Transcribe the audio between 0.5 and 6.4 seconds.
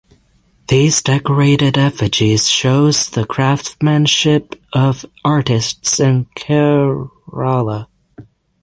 These decorated effigies shows the craftsmanship of artists in